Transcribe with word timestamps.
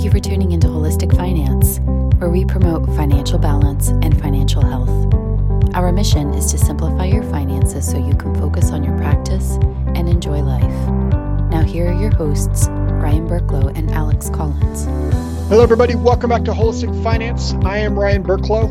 Thank 0.00 0.14
you 0.14 0.18
for 0.18 0.28
tuning 0.30 0.52
into 0.52 0.66
Holistic 0.66 1.14
Finance, 1.14 1.78
where 2.18 2.30
we 2.30 2.46
promote 2.46 2.86
financial 2.96 3.38
balance 3.38 3.88
and 3.88 4.18
financial 4.18 4.64
health. 4.64 4.88
Our 5.74 5.92
mission 5.92 6.32
is 6.32 6.50
to 6.52 6.56
simplify 6.56 7.04
your 7.04 7.22
finances 7.24 7.86
so 7.86 7.98
you 7.98 8.14
can 8.14 8.34
focus 8.36 8.70
on 8.70 8.82
your 8.82 8.96
practice 8.96 9.58
and 9.94 10.08
enjoy 10.08 10.40
life. 10.40 10.88
Now, 11.50 11.60
here 11.60 11.92
are 11.92 12.00
your 12.00 12.12
hosts, 12.12 12.68
Ryan 12.68 13.28
Burklow 13.28 13.76
and 13.76 13.90
Alex 13.90 14.30
Collins. 14.30 14.86
Hello, 15.50 15.62
everybody. 15.62 15.96
Welcome 15.96 16.30
back 16.30 16.44
to 16.44 16.52
Holistic 16.52 17.02
Finance. 17.02 17.52
I 17.62 17.76
am 17.76 17.98
Ryan 17.98 18.24
Burklow. 18.24 18.70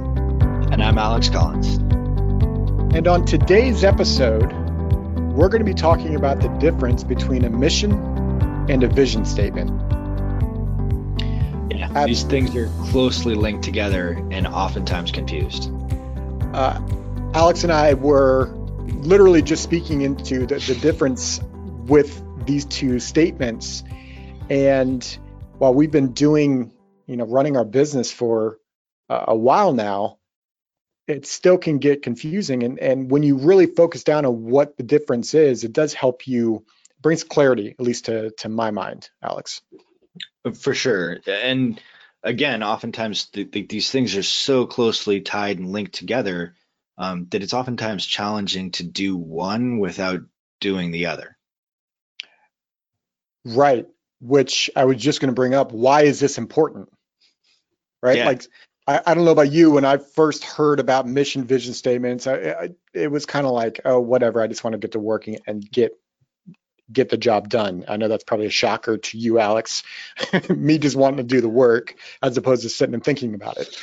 And 0.74 0.82
I'm 0.82 0.98
Alex 0.98 1.30
Collins. 1.30 1.76
And 2.96 3.08
on 3.08 3.24
today's 3.26 3.84
episode, 3.84 4.52
we're 5.36 5.50
going 5.50 5.64
to 5.64 5.64
be 5.64 5.76
talking 5.76 6.16
about 6.16 6.42
the 6.42 6.48
difference 6.58 7.04
between 7.04 7.46
a 7.46 7.52
mission 7.52 7.92
and 8.68 8.82
a 8.84 8.88
vision 8.88 9.26
statement. 9.26 9.70
These 12.06 12.24
things 12.24 12.56
are 12.56 12.68
closely 12.92 13.36
linked 13.36 13.64
together 13.64 14.12
and 14.32 14.48
oftentimes 14.48 15.12
confused. 15.12 15.72
Uh, 16.54 16.82
Alex 17.34 17.64
and 17.64 17.72
I 17.72 17.94
were 17.94 18.54
literally 19.02 19.42
just 19.42 19.64
speaking 19.64 20.02
into 20.02 20.46
the, 20.46 20.60
the 20.60 20.76
difference 20.76 21.40
with 21.86 22.22
these 22.46 22.66
two 22.66 23.00
statements. 23.00 23.84
And 24.50 25.06
while 25.58 25.74
we've 25.74 25.92
been 25.92 26.14
doing, 26.14 26.72
you 27.06 27.18
know, 27.18 27.26
running 27.26 27.56
our 27.58 27.66
business 27.66 28.12
for 28.12 28.58
uh, 29.10 29.26
a 29.28 29.36
while 29.36 29.74
now, 29.74 30.18
it 31.08 31.26
still 31.26 31.58
can 31.58 31.80
get 31.80 32.04
confusing. 32.04 32.64
And, 32.64 32.80
and 32.80 33.12
when 33.12 33.24
you 33.24 33.38
really 33.38 33.66
focus 33.66 34.04
down 34.04 34.26
on 34.26 34.44
what 34.46 34.78
the 34.78 34.84
difference 34.84 35.34
is, 35.34 35.64
it 35.64 35.74
does 35.74 35.94
help 35.94 36.28
you, 36.28 36.66
brings 37.02 37.24
clarity, 37.24 37.72
at 37.72 37.84
least 37.84 38.06
to, 38.06 38.32
to 38.40 38.50
my 38.50 38.72
mind, 38.72 39.10
Alex. 39.24 39.62
For 40.60 40.74
sure. 40.74 41.20
And 41.28 41.82
again, 42.24 42.64
oftentimes 42.64 43.30
the, 43.34 43.44
the, 43.44 43.64
these 43.64 43.92
things 43.92 44.16
are 44.16 44.24
so 44.24 44.66
closely 44.66 45.22
tied 45.22 45.60
and 45.60 45.72
linked 45.72 45.94
together 45.94 46.56
um, 46.98 47.28
that 47.32 47.44
it's 47.44 47.54
oftentimes 47.54 48.06
challenging 48.06 48.72
to 48.72 48.84
do 48.84 49.16
one 49.18 49.80
without 49.80 50.22
doing 50.60 50.92
the 50.92 51.08
other. 51.08 51.38
Right. 53.46 53.86
Which 54.22 54.70
I 54.76 54.86
was 54.86 54.98
just 54.98 55.22
going 55.22 55.30
to 55.30 55.36
bring 55.36 55.54
up. 55.54 55.72
Why 55.72 56.04
is 56.04 56.20
this 56.20 56.38
important? 56.38 56.90
Right. 58.02 58.18
Yeah. 58.18 58.26
Like 58.26 58.44
I, 58.88 59.02
I 59.06 59.14
don't 59.14 59.26
know 59.26 59.32
about 59.32 59.52
you. 59.52 59.72
When 59.72 59.86
I 59.86 59.98
first 59.98 60.44
heard 60.44 60.80
about 60.80 61.08
mission 61.08 61.46
vision 61.46 61.74
statements, 61.74 62.28
I, 62.28 62.34
I, 62.34 62.70
it 62.94 63.10
was 63.10 63.26
kind 63.26 63.46
of 63.46 63.54
like, 63.54 63.82
oh, 63.86 64.00
whatever. 64.00 64.42
I 64.42 64.48
just 64.48 64.64
want 64.64 64.74
to 64.74 64.80
get 64.80 64.94
to 64.94 65.00
working 65.00 65.38
and 65.48 65.70
get 65.70 65.92
get 66.92 67.10
the 67.10 67.18
job 67.18 67.50
done. 67.50 67.86
I 67.88 67.98
know 67.98 68.08
that's 68.08 68.24
probably 68.24 68.48
a 68.48 68.52
shocker 68.52 68.98
to 68.98 69.18
you, 69.18 69.40
Alex. 69.40 69.84
Me 70.50 70.78
just 70.78 70.96
wanting 70.96 71.18
to 71.18 71.24
do 71.24 71.42
the 71.42 71.50
work 71.50 71.96
as 72.22 72.38
opposed 72.38 72.64
to 72.64 72.70
sitting 72.70 72.94
and 72.94 73.04
thinking 73.04 73.36
about 73.36 73.58
it. 73.58 73.76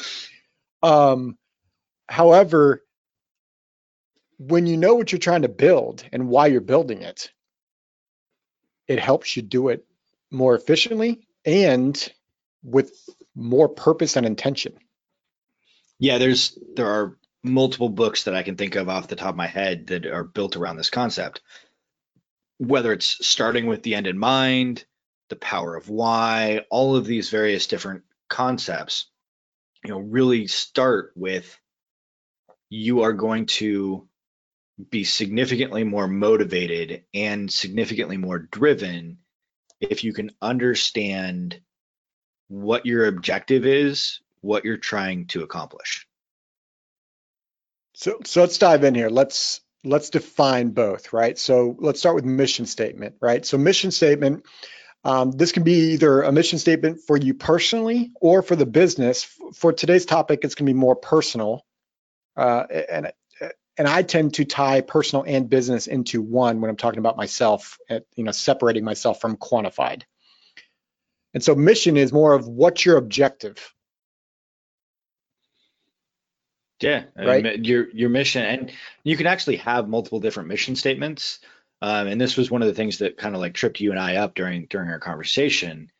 Um, 0.83 1.39
however, 2.09 2.83
when 4.39 4.67
you 4.67 4.77
know 4.77 4.95
what 4.95 5.13
you're 5.13 5.19
trying 5.19 5.43
to 5.43 5.49
build 5.49 6.05
and 6.13 6.29
why 6.29 6.47
you're 6.47 6.61
building 6.61 7.03
it, 7.03 7.31
it 8.87 8.99
helps 8.99 9.37
you 9.37 9.43
do 9.43 9.69
it 9.69 9.85
more 10.31 10.55
efficiently 10.55 11.27
and 11.45 12.13
with 12.63 12.93
more 13.35 13.69
purpose 13.69 14.17
and 14.17 14.27
intention. 14.27 14.75
Yeah, 15.99 16.19
there's 16.19 16.59
there 16.75 16.89
are 16.89 17.17
multiple 17.43 17.89
books 17.89 18.25
that 18.25 18.35
I 18.35 18.43
can 18.43 18.57
think 18.57 18.75
of 18.75 18.89
off 18.89 19.09
the 19.09 19.17
top 19.17 19.31
of 19.31 19.37
my 19.37 19.47
head 19.47 19.87
that 19.89 20.05
are 20.07 20.25
built 20.25 20.57
around 20.57 20.77
this 20.77 20.91
concept. 20.91 21.41
Whether 22.59 22.93
it's 22.93 23.27
starting 23.27 23.67
with 23.67 23.83
the 23.83 23.95
end 23.95 24.07
in 24.07 24.19
mind, 24.19 24.85
the 25.29 25.37
power 25.37 25.77
of 25.77 25.89
why, 25.89 26.65
all 26.71 26.97
of 26.97 27.05
these 27.05 27.31
various 27.31 27.67
different 27.67 28.05
concepts, 28.29 29.07
you 29.85 29.91
know, 29.91 29.99
really 29.99 30.47
start 30.47 31.13
with 31.15 31.59
you 32.71 33.03
are 33.03 33.13
going 33.13 33.47
to 33.47 34.09
be 34.91 35.05
significantly 35.05 35.85
more 35.85 36.09
motivated 36.09 37.05
and 37.15 37.51
significantly 37.53 38.17
more 38.17 38.39
driven 38.39 39.19
if 39.81 40.05
you 40.05 40.13
can 40.13 40.31
understand 40.43 41.61
what 42.49 42.87
your 42.87 43.07
objective 43.07 43.67
is 43.67 44.21
what 44.41 44.65
you're 44.65 44.77
trying 44.77 45.27
to 45.27 45.43
accomplish. 45.43 46.07
So, 47.95 48.21
so 48.25 48.43
let's 48.43 48.59
dive 48.59 48.85
in 48.85 48.95
here. 48.95 49.09
Let's 49.09 49.61
let's 49.87 50.11
define 50.11 50.71
both, 50.71 51.13
right? 51.13 51.39
So 51.39 51.77
let's 51.79 51.99
start 51.99 52.15
with 52.15 52.25
mission 52.25 52.67
statement, 52.67 53.17
right? 53.21 53.45
So 53.45 53.57
mission 53.59 53.91
statement, 53.91 54.45
um, 55.05 55.31
this 55.31 55.53
can 55.53 55.63
be 55.63 55.93
either 55.93 56.23
a 56.23 56.33
mission 56.33 56.59
statement 56.59 57.01
for 57.07 57.17
you 57.17 57.35
personally 57.35 58.11
or 58.21 58.43
for 58.43 58.57
the 58.57 58.67
business. 58.67 59.25
For 59.55 59.73
today's 59.73 60.05
topic, 60.05 60.41
it's 60.43 60.55
going 60.55 60.67
to 60.67 60.73
be 60.73 60.79
more 60.79 60.97
personal, 60.97 61.65
uh, 62.37 62.65
and 62.91 63.13
and 63.79 63.87
I 63.87 64.03
tend 64.03 64.35
to 64.35 64.45
tie 64.45 64.81
personal 64.81 65.25
and 65.27 65.51
business 65.51 65.87
into 65.87 66.23
one 66.23 66.61
when 66.61 66.71
I'm 66.71 66.77
talking 66.77 66.99
about 66.99 67.17
myself, 67.17 67.79
you 68.17 68.25
know, 68.25 68.33
separating 68.33 68.85
myself 68.85 69.21
from 69.21 69.37
quantified. 69.37 70.03
And 71.35 71.45
so 71.45 71.55
mission 71.55 71.99
is 71.99 72.13
more 72.13 72.33
of 72.33 72.49
what's 72.49 72.87
your 72.87 72.97
objective, 72.97 73.75
yeah, 76.81 77.05
right. 77.17 77.65
your 77.65 77.89
your 77.91 78.11
mission, 78.11 78.45
and 78.45 78.73
you 79.03 79.17
can 79.17 79.27
actually 79.27 79.57
have 79.57 79.89
multiple 79.89 80.21
different 80.21 80.49
mission 80.49 80.77
statements. 80.77 81.39
Um, 81.83 82.07
and 82.07 82.21
this 82.21 82.37
was 82.37 82.51
one 82.51 82.63
of 82.63 82.69
the 82.69 82.75
things 82.75 82.99
that 82.99 83.19
kind 83.19 83.35
of 83.35 83.41
like 83.41 83.55
tripped 83.55 83.81
you 83.81 83.91
and 83.91 84.01
I 84.01 84.17
up 84.17 84.35
during 84.35 84.67
during 84.67 84.91
our 84.91 84.99
conversation, 84.99 85.91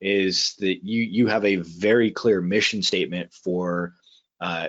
is 0.00 0.54
that 0.60 0.84
you 0.84 1.02
you 1.02 1.26
have 1.26 1.44
a 1.44 1.56
very 1.56 2.10
clear 2.10 2.40
mission 2.40 2.82
statement 2.82 3.32
for 3.34 3.94
uh, 4.40 4.68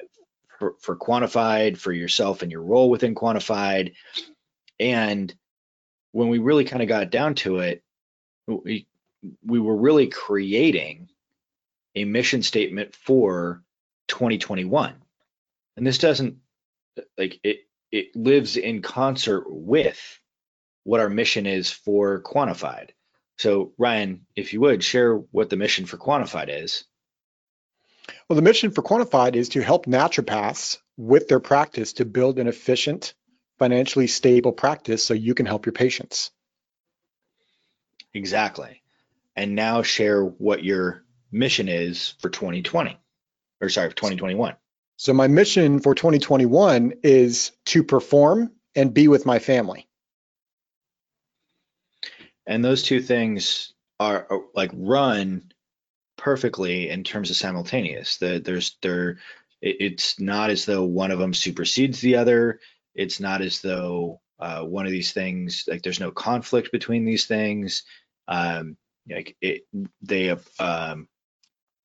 for, 0.59 0.75
for 0.81 0.97
quantified, 0.97 1.78
for 1.78 1.94
yourself 1.94 2.41
and 2.41 2.51
your 2.51 2.62
role 2.62 2.90
within 2.90 3.16
quantified, 3.16 3.94
and 4.80 5.34
when 6.12 6.28
we 6.28 6.40
really 6.40 6.66
kind 6.66 6.81
of 6.81 6.90
got 6.90 7.09
down 7.09 7.35
to 7.35 7.59
it, 7.59 7.84
we 8.47 8.85
we 9.45 9.59
were 9.59 9.78
really 9.78 10.07
creating 10.07 11.07
a 11.95 12.03
mission 12.03 12.44
statement 12.44 12.95
for 12.95 13.63
2021 14.09 14.95
and 15.78 15.86
this 15.86 15.98
doesn't 15.98 16.38
like 17.18 17.40
it 17.44 17.60
it 17.92 18.16
lives 18.16 18.58
in 18.58 18.82
concert 18.82 19.46
with 19.48 20.20
what 20.84 21.00
our 21.00 21.10
mission 21.10 21.46
is 21.46 21.72
for 21.72 22.22
quantified. 22.22 22.90
So 23.38 23.74
ryan 23.78 24.26
if 24.36 24.54
you 24.54 24.62
would 24.62 24.84
share 24.84 25.16
what 25.16 25.50
the 25.50 25.56
mission 25.56 25.86
for 25.86 25.98
quantified 25.98 26.50
is. 26.50 26.86
Well 28.28 28.36
the 28.36 28.42
mission 28.42 28.72
for 28.72 28.82
quantified 28.82 29.36
is 29.36 29.50
to 29.50 29.62
help 29.62 29.86
naturopaths 29.86 30.78
with 30.98 31.28
their 31.28 31.40
practice 31.40 31.94
to 31.94 32.06
build 32.06 32.40
an 32.40 32.48
efficient 32.48 33.14
financially 33.60 34.08
stable 34.08 34.52
practice 34.52 35.04
so 35.04 35.14
you 35.14 35.34
can 35.34 35.46
help 35.46 35.66
your 35.66 35.74
patients. 35.74 36.32
Exactly. 38.14 38.82
And 39.36 39.56
now 39.56 39.82
share 39.82 40.24
what 40.24 40.64
your 40.64 41.04
mission 41.32 41.68
is 41.68 42.14
for 42.20 42.30
2020 42.30 43.00
or 43.62 43.70
sorry 43.70 43.90
for 43.90 43.96
2021 43.96 44.56
so 44.98 45.14
my 45.14 45.28
mission 45.28 45.80
for 45.80 45.96
2021 45.96 46.94
is 47.04 47.52
to 47.66 47.84
perform 47.84 48.52
and 48.76 48.94
be 48.94 49.08
with 49.08 49.26
my 49.26 49.40
family. 49.40 49.88
And 52.46 52.64
those 52.64 52.84
two 52.84 53.02
things 53.02 53.74
are, 54.00 54.28
are 54.30 54.42
like 54.54 54.72
run 54.74 55.52
perfectly 56.18 56.90
in 56.90 57.04
terms 57.04 57.30
of 57.30 57.36
simultaneous. 57.36 58.18
The, 58.18 58.40
there's 58.44 58.78
there 58.81 59.18
it's 59.62 60.20
not 60.20 60.50
as 60.50 60.66
though 60.66 60.84
one 60.84 61.12
of 61.12 61.20
them 61.20 61.34
supersedes 61.34 62.02
the 62.02 62.18
other. 62.18 62.60
It's 62.94 63.22
not 63.22 63.42
as 63.42 63.62
though 63.62 64.20
uh, 64.40 64.62
one 64.64 64.86
of 64.86 64.92
these 64.92 65.14
things 65.14 65.64
like 65.68 65.81
there's 65.84 66.02
no 66.02 66.12
conflict 66.12 66.72
between 66.72 67.06
these 67.06 67.25
things. 67.25 67.84
Um, 68.28 68.78
like 69.10 69.38
it, 69.42 69.64
they 70.02 70.25
have 70.25 70.48
um, 70.60 71.08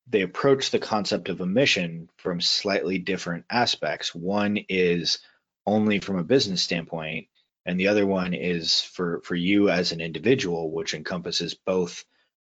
they 0.09 0.21
approach 0.21 0.71
the 0.71 0.79
concept 0.79 1.29
of 1.29 1.39
a 1.39 1.45
mission 1.45 2.09
from 2.17 2.41
slightly 2.41 2.97
different 2.97 3.45
aspects. 3.49 4.13
One 4.13 4.57
is 4.67 5.19
only 5.65 5.99
from 5.99 6.17
a 6.17 6.23
business 6.23 6.63
standpoint, 6.63 7.27
and 7.65 7.79
the 7.79 7.89
other 7.89 8.05
one 8.05 8.33
is 8.33 8.81
for 8.81 9.21
for 9.23 9.35
you 9.35 9.69
as 9.69 9.91
an 9.91 10.01
individual, 10.01 10.71
which 10.71 10.93
encompasses 10.93 11.53
both 11.53 12.03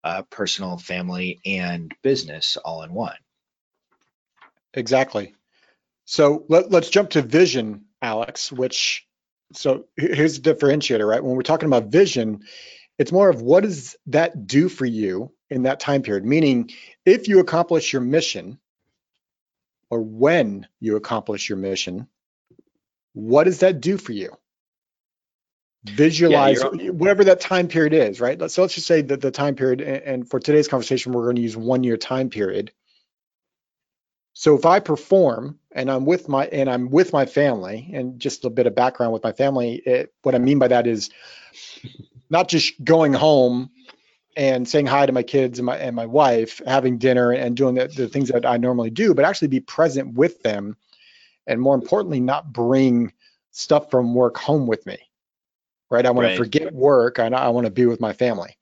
uh, 0.04 0.24
personal, 0.30 0.78
family, 0.78 1.42
and 1.46 1.94
business 2.02 2.56
all 2.58 2.84
in 2.84 2.94
one. 2.94 3.18
Exactly. 4.74 5.36
So 6.06 6.46
let, 6.48 6.72
let's 6.72 6.90
jump 6.90 7.12
to 7.12 7.22
vision, 7.22 7.86
Alex. 8.02 8.52
Which 8.52 9.06
so 9.54 9.86
here's 9.98 10.40
the 10.40 10.54
differentiator, 10.54 11.08
right? 11.08 11.24
When 11.24 11.36
we're 11.36 11.42
talking 11.42 11.68
about 11.68 11.88
vision, 11.88 12.44
it's 12.98 13.12
more 13.12 13.30
of 13.30 13.42
what 13.42 13.64
does 13.64 13.98
that 14.08 14.48
do 14.48 14.70
for 14.70 14.86
you 14.86 15.34
in 15.50 15.64
that 15.64 15.80
time 15.80 16.02
period? 16.02 16.26
Meaning, 16.26 16.72
if 17.06 17.28
you 17.28 17.40
accomplish 17.40 17.92
your 17.94 18.02
mission, 18.02 18.60
or 19.90 20.02
when 20.02 20.68
you 20.80 20.96
accomplish 20.96 21.50
your 21.50 21.58
mission, 21.58 22.08
what 23.14 23.46
does 23.46 23.60
that 23.60 23.82
do 23.82 23.98
for 23.98 24.12
you? 24.12 24.36
visualize 25.86 26.62
yeah, 26.62 26.90
whatever 26.90 27.24
that 27.24 27.40
time 27.40 27.68
period 27.68 27.94
is, 27.94 28.20
right? 28.20 28.40
So 28.52 28.62
let's 28.62 28.76
just 28.76 28.88
say 28.88 29.02
that 29.02 29.22
the 29.22 29.32
time 29.32 29.56
period, 29.56 29.82
and 29.82 30.30
for 30.30 30.40
today's 30.40 30.68
conversation, 30.68 31.14
we're 31.14 31.24
going 31.24 31.38
to 31.38 31.42
use 31.42 31.56
one 31.56 31.84
year 31.84 31.98
time 31.98 32.30
period. 32.30 32.72
So 34.34 34.56
if 34.56 34.66
I 34.66 34.80
perform 34.80 35.60
and 35.72 35.90
I'm 35.92 36.06
with 36.06 36.30
my 36.30 36.48
and 36.48 36.70
I'm 36.70 36.90
with 36.90 37.12
my 37.12 37.26
family, 37.26 37.90
and 37.94 38.20
just 38.20 38.46
a 38.46 38.50
bit 38.50 38.68
of 38.68 38.76
background 38.76 39.14
with 39.14 39.24
my 39.24 39.34
family, 39.34 39.76
it, 39.86 40.14
what 40.24 40.36
I 40.36 40.38
mean 40.38 40.60
by 40.60 40.68
that 40.70 40.88
is 40.88 41.10
not 42.30 42.48
just 42.48 42.82
going 42.84 43.14
home 43.14 43.70
and 44.36 44.68
saying 44.68 44.86
hi 44.86 45.06
to 45.06 45.12
my 45.12 45.24
kids 45.24 45.60
and 45.60 45.66
my 45.66 45.78
and 45.78 45.96
my 45.96 46.06
wife, 46.06 46.62
having 46.66 46.98
dinner 46.98 47.32
and 47.32 47.58
doing 47.58 47.76
the, 47.76 47.88
the 47.88 48.08
things 48.08 48.30
that 48.30 48.46
I 48.46 48.58
normally 48.58 48.90
do, 48.90 49.14
but 49.14 49.26
actually 49.26 49.50
be 49.50 49.60
present 49.60 50.14
with 50.14 50.42
them, 50.44 50.78
and 51.48 51.62
more 51.62 51.76
importantly, 51.76 52.20
not 52.20 52.52
bring 52.54 53.14
stuff 53.52 53.90
from 53.90 54.14
work 54.14 54.38
home 54.38 54.68
with 54.68 54.86
me 54.86 54.98
right? 55.90 56.06
I 56.06 56.12
want 56.12 56.26
right. 56.26 56.32
to 56.32 56.38
forget 56.38 56.74
work. 56.74 57.20
I, 57.20 57.28
I 57.28 57.50
want 57.50 57.66
to 57.66 57.72
be 57.72 57.86
with 57.86 58.00
my 58.00 58.14
family. 58.14 58.58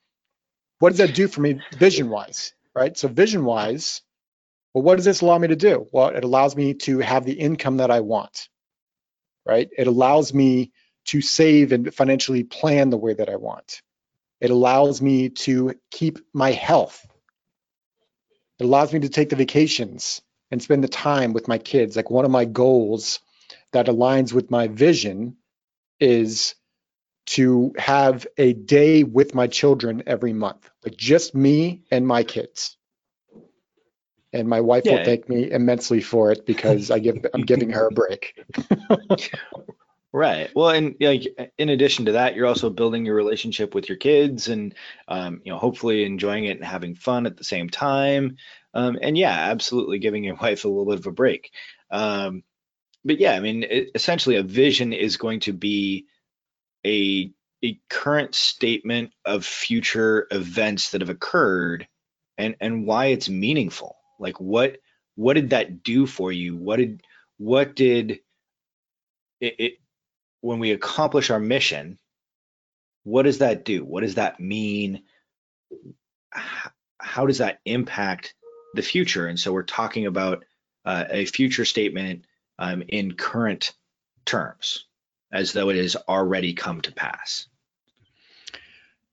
What 0.80 0.90
does 0.90 1.00
that 1.00 1.16
do 1.16 1.28
for 1.28 1.42
me 1.42 1.62
vision 1.78 2.10
wise, 2.10 2.54
right? 2.76 2.98
So 2.98 3.08
vision 3.08 3.46
wise, 3.46 4.02
well, 4.74 4.84
what 4.84 4.96
does 4.96 5.06
this 5.06 5.22
allow 5.22 5.38
me 5.38 5.48
to 5.48 5.56
do? 5.56 5.88
Well, 5.92 6.10
it 6.10 6.24
allows 6.24 6.56
me 6.56 6.76
to 6.76 7.00
have 7.00 7.26
the 7.26 7.34
income 7.34 7.78
that 7.78 7.92
I 7.92 8.02
want, 8.02 8.50
right? 9.46 9.70
It 9.76 9.88
allows 9.88 10.34
me 10.34 10.72
to 11.06 11.22
save 11.22 11.72
and 11.72 11.94
financially 11.94 12.44
plan 12.44 12.90
the 12.90 12.98
way 12.98 13.14
that 13.14 13.30
I 13.30 13.38
want. 13.38 13.82
It 14.40 14.52
allows 14.52 15.02
me 15.02 15.30
to 15.30 15.74
keep 15.90 16.20
my 16.34 16.52
health. 16.52 17.06
It 18.60 18.66
allows 18.66 18.94
me 18.94 19.00
to 19.02 19.10
take 19.10 19.30
the 19.30 19.36
vacations 19.36 20.22
and 20.52 20.62
spend 20.62 20.84
the 20.84 20.88
time 20.88 21.34
with 21.34 21.48
my 21.48 21.58
kids. 21.58 21.96
Like 21.96 22.10
one 22.10 22.26
of 22.26 22.32
my 22.32 22.46
goals 22.46 23.20
that 23.72 23.88
aligns 23.88 24.34
with 24.34 24.52
my 24.52 24.68
vision 24.68 25.38
is 26.00 26.56
to 27.28 27.74
have 27.78 28.26
a 28.38 28.54
day 28.54 29.04
with 29.04 29.36
my 29.36 29.48
children 29.48 30.04
every 30.08 30.34
month, 30.34 30.70
like 30.86 30.96
just 30.96 31.36
me 31.36 31.84
and 31.92 32.08
my 32.08 32.24
kids. 32.24 32.78
And 34.34 34.48
my 34.48 34.62
wife 34.62 34.84
yeah. 34.86 34.94
will 34.94 35.04
thank 35.04 35.28
me 35.28 35.52
immensely 35.52 36.02
for 36.02 36.32
it 36.32 36.46
because 36.46 36.92
I 36.92 37.00
give 37.00 37.26
I'm 37.34 37.42
giving 37.42 37.72
her 37.72 37.88
a 37.88 37.92
break. 37.92 38.40
right. 40.14 40.50
Well, 40.56 40.70
and 40.70 40.96
like 41.00 41.28
in 41.58 41.70
addition 41.70 42.06
to 42.06 42.14
that, 42.14 42.36
you're 42.36 42.48
also 42.48 42.70
building 42.70 43.06
your 43.06 43.16
relationship 43.16 43.76
with 43.76 43.90
your 43.90 43.98
kids, 43.98 44.48
and 44.48 44.76
um, 45.08 45.42
you 45.44 45.52
know, 45.52 45.60
hopefully 45.60 46.06
enjoying 46.06 46.46
it 46.46 46.58
and 46.58 46.66
having 46.66 46.96
fun 46.96 47.26
at 47.26 47.38
the 47.38 47.44
same 47.44 47.70
time. 47.70 48.38
Um, 48.74 48.98
and 49.02 49.18
yeah, 49.18 49.32
absolutely 49.32 50.00
giving 50.00 50.24
your 50.24 50.36
wife 50.42 50.66
a 50.66 50.68
little 50.68 50.86
bit 50.86 51.00
of 51.00 51.08
a 51.08 51.12
break. 51.12 51.52
Um, 51.92 52.44
but 53.06 53.20
yeah, 53.20 53.34
I 53.34 53.40
mean, 53.40 53.64
it, 53.64 53.92
essentially, 53.96 54.36
a 54.36 54.44
vision 54.44 54.94
is 54.94 55.18
going 55.18 55.42
to 55.42 55.54
be 55.54 56.06
a 56.86 57.32
a 57.64 57.80
current 57.90 58.36
statement 58.36 59.12
of 59.26 59.46
future 59.46 60.28
events 60.32 60.92
that 60.92 61.02
have 61.02 61.10
occurred 61.10 61.88
and 62.38 62.56
and 62.60 62.86
why 62.86 63.08
it's 63.08 63.30
meaningful 63.30 63.96
like 64.20 64.40
what 64.40 64.78
what 65.16 65.34
did 65.34 65.50
that 65.50 65.84
do 65.84 66.06
for 66.06 66.32
you 66.32 66.56
what 66.56 66.78
did 66.78 67.02
what 67.38 67.76
did 67.76 68.20
it, 69.40 69.56
it 69.60 69.74
when 70.48 70.60
we 70.60 70.72
accomplish 70.72 71.30
our 71.30 71.40
mission 71.40 71.98
what 73.04 73.24
does 73.24 73.40
that 73.40 73.66
do 73.66 73.84
what 73.84 74.02
does 74.02 74.16
that 74.16 74.40
mean 74.40 75.04
how, 77.00 77.26
does 77.26 77.40
that 77.40 77.60
impact 77.66 78.34
the 78.74 78.82
future 78.82 79.28
and 79.28 79.40
so 79.40 79.52
we're 79.52 79.64
talking 79.64 80.06
about 80.06 80.44
uh, 80.86 81.06
a 81.10 81.26
future 81.26 81.66
statement 81.66 82.26
um, 82.60 82.84
in 82.88 83.14
current 83.14 83.74
terms 84.26 84.86
as 85.32 85.54
though 85.54 85.70
it 85.70 85.76
has 85.76 85.96
already 85.96 86.54
come 86.54 86.82
to 86.82 86.92
pass. 86.92 87.48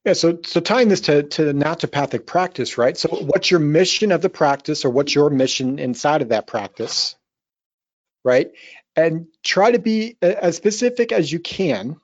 Yeah, 0.04 0.12
so 0.12 0.38
so 0.44 0.60
tying 0.60 0.88
this 0.88 1.00
to 1.02 1.22
to 1.22 1.42
naturopathic 1.54 2.26
practice, 2.26 2.76
right? 2.76 2.96
So 2.96 3.08
what's 3.08 3.50
your 3.50 3.60
mission 3.60 4.12
of 4.12 4.20
the 4.20 4.28
practice 4.28 4.84
or 4.84 4.90
what's 4.90 5.14
your 5.14 5.30
mission 5.30 5.78
inside 5.78 6.20
of 6.20 6.28
that 6.28 6.46
practice? 6.46 7.16
Right? 8.22 8.50
And 8.96 9.26
try 9.42 9.72
to 9.72 9.78
be 9.78 10.16
as 10.22 10.56
specific 10.56 11.10
as 11.12 11.30
you 11.30 11.40
can. 11.40 11.96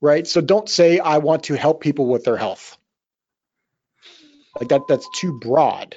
Right? 0.00 0.26
So 0.26 0.40
don't 0.40 0.68
say 0.68 0.98
I 0.98 1.18
want 1.18 1.44
to 1.44 1.54
help 1.54 1.80
people 1.80 2.06
with 2.06 2.24
their 2.24 2.36
health. 2.36 2.76
Like 4.58 4.68
that 4.68 4.82
that's 4.88 5.08
too 5.20 5.38
broad 5.38 5.96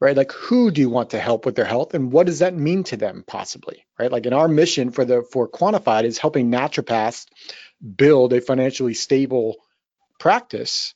right? 0.00 0.16
Like 0.16 0.32
who 0.32 0.70
do 0.70 0.80
you 0.80 0.90
want 0.90 1.10
to 1.10 1.18
help 1.18 1.44
with 1.44 1.56
their 1.56 1.64
health 1.64 1.94
and 1.94 2.12
what 2.12 2.26
does 2.26 2.38
that 2.40 2.54
mean 2.54 2.84
to 2.84 2.96
them 2.96 3.24
possibly, 3.26 3.84
right? 3.98 4.10
Like 4.10 4.26
in 4.26 4.32
our 4.32 4.48
mission 4.48 4.90
for 4.90 5.04
the 5.04 5.22
for 5.32 5.48
quantified 5.48 6.04
is 6.04 6.18
helping 6.18 6.50
naturopaths 6.50 7.26
build 7.96 8.32
a 8.32 8.40
financially 8.40 8.94
stable 8.94 9.56
practice 10.18 10.94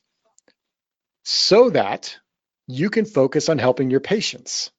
so 1.23 1.69
that 1.69 2.17
you 2.67 2.89
can 2.89 3.05
focus 3.05 3.49
on 3.49 3.57
helping 3.57 3.89
your 3.89 3.99
patients. 3.99 4.71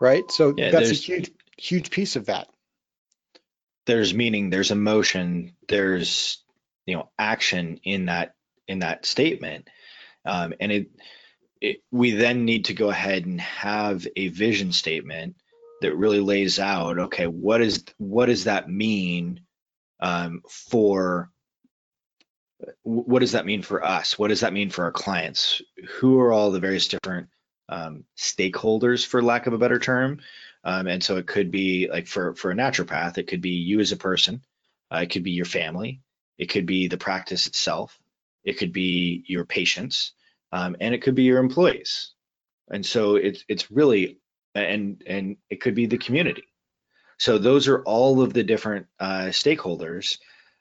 Right? 0.00 0.30
So 0.30 0.54
yeah, 0.56 0.70
that's 0.70 0.90
a 0.90 0.94
huge 0.94 1.30
huge 1.56 1.90
piece 1.90 2.16
of 2.16 2.26
that. 2.26 2.48
There's 3.86 4.12
meaning, 4.12 4.50
there's 4.50 4.70
emotion, 4.70 5.54
there's 5.68 6.42
you 6.86 6.96
know 6.96 7.10
action 7.18 7.80
in 7.84 8.06
that 8.06 8.34
in 8.68 8.80
that 8.80 9.06
statement 9.06 9.68
um, 10.26 10.54
and 10.60 10.72
it, 10.72 10.90
it, 11.60 11.76
we 11.90 12.10
then 12.10 12.44
need 12.44 12.66
to 12.66 12.74
go 12.74 12.90
ahead 12.90 13.24
and 13.24 13.40
have 13.40 14.06
a 14.16 14.28
vision 14.28 14.72
statement 14.72 15.36
that 15.80 15.94
really 15.94 16.20
lays 16.20 16.58
out, 16.58 16.98
okay, 16.98 17.26
what 17.26 17.60
is 17.60 17.84
what 17.98 18.26
does 18.26 18.44
that 18.44 18.68
mean 18.68 19.40
um, 20.00 20.42
for 20.48 21.30
what 22.82 23.20
does 23.20 23.32
that 23.32 23.46
mean 23.46 23.62
for 23.62 23.84
us? 23.84 24.18
What 24.18 24.28
does 24.28 24.40
that 24.40 24.52
mean 24.52 24.70
for 24.70 24.84
our 24.84 24.92
clients? 24.92 25.62
Who 25.98 26.18
are 26.20 26.32
all 26.32 26.50
the 26.50 26.60
various 26.60 26.88
different 26.88 27.28
um, 27.68 28.04
stakeholders, 28.16 29.04
for 29.06 29.22
lack 29.22 29.46
of 29.46 29.52
a 29.52 29.58
better 29.58 29.78
term? 29.78 30.20
Um, 30.64 30.88
and 30.88 31.02
so 31.02 31.16
it 31.16 31.26
could 31.26 31.50
be 31.50 31.88
like 31.88 32.06
for 32.06 32.34
for 32.34 32.50
a 32.50 32.54
naturopath, 32.54 33.18
it 33.18 33.28
could 33.28 33.40
be 33.40 33.50
you 33.50 33.80
as 33.80 33.92
a 33.92 33.96
person, 33.96 34.42
uh, 34.92 34.98
it 35.02 35.10
could 35.10 35.22
be 35.22 35.30
your 35.30 35.44
family, 35.44 36.00
it 36.38 36.46
could 36.46 36.66
be 36.66 36.88
the 36.88 36.98
practice 36.98 37.46
itself, 37.46 37.98
it 38.44 38.58
could 38.58 38.72
be 38.72 39.24
your 39.28 39.44
patients, 39.44 40.12
um, 40.52 40.76
and 40.80 40.94
it 40.94 41.02
could 41.02 41.14
be 41.14 41.22
your 41.22 41.38
employees. 41.38 42.12
And 42.68 42.84
so 42.84 43.14
it's 43.14 43.44
it's 43.48 43.70
really 43.70 44.18
and 44.56 45.02
and 45.06 45.36
it 45.50 45.60
could 45.60 45.74
be 45.74 45.86
the 45.86 45.98
community. 45.98 46.44
So 47.18 47.38
those 47.38 47.68
are 47.68 47.82
all 47.82 48.20
of 48.20 48.32
the 48.32 48.42
different 48.42 48.86
uh, 48.98 49.26
stakeholders, 49.30 50.18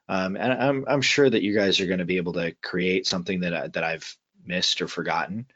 um, 0.08 0.38
and 0.38 0.54
I'm 0.54 0.86
I'm 0.88 1.02
sure 1.02 1.30
that 1.30 1.42
you 1.42 1.56
guys 1.56 1.80
are 1.80 1.88
going 1.88 2.00
to 2.00 2.06
be 2.06 2.18
able 2.18 2.34
to 2.34 2.54
create 2.62 3.08
something 3.08 3.42
that 3.42 3.54
I, 3.54 3.68
that 3.70 3.84
I've 3.84 4.16
missed 4.46 4.82
or 4.82 4.88
forgotten, 4.88 5.48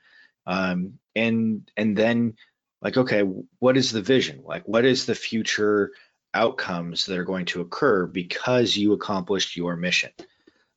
um, 0.47 0.99
and 1.19 1.69
and 1.75 1.97
then 1.97 2.35
like 2.81 2.97
okay, 2.97 3.21
what 3.59 3.77
is 3.77 3.91
the 3.91 4.01
vision? 4.01 4.41
Like 4.45 4.67
what 4.67 4.85
is 4.85 5.05
the 5.05 5.15
future 5.15 5.91
outcomes 6.33 7.05
that 7.05 7.17
are 7.17 7.25
going 7.25 7.45
to 7.47 7.61
occur 7.61 8.05
because 8.05 8.75
you 8.75 8.93
accomplished 8.93 9.57
your 9.57 9.75
mission? 9.75 10.11